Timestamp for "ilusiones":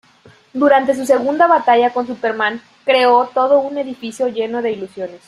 4.71-5.19